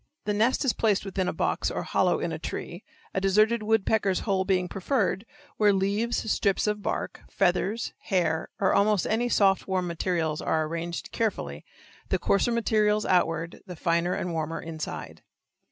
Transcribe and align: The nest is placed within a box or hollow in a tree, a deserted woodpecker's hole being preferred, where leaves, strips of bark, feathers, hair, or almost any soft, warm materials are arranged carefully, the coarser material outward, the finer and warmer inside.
The 0.25 0.33
nest 0.33 0.65
is 0.65 0.73
placed 0.73 1.05
within 1.05 1.27
a 1.27 1.31
box 1.31 1.69
or 1.69 1.83
hollow 1.83 2.19
in 2.19 2.31
a 2.31 2.39
tree, 2.39 2.83
a 3.13 3.21
deserted 3.21 3.61
woodpecker's 3.61 4.21
hole 4.21 4.45
being 4.45 4.67
preferred, 4.67 5.27
where 5.57 5.71
leaves, 5.71 6.31
strips 6.31 6.65
of 6.65 6.81
bark, 6.81 7.21
feathers, 7.29 7.93
hair, 7.99 8.49
or 8.59 8.73
almost 8.73 9.05
any 9.05 9.29
soft, 9.29 9.67
warm 9.67 9.85
materials 9.85 10.41
are 10.41 10.63
arranged 10.65 11.11
carefully, 11.11 11.63
the 12.09 12.17
coarser 12.17 12.51
material 12.51 13.05
outward, 13.07 13.61
the 13.67 13.75
finer 13.75 14.15
and 14.15 14.33
warmer 14.33 14.59
inside. 14.59 15.21